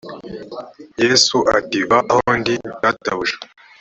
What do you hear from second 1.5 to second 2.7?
ati va aho ndi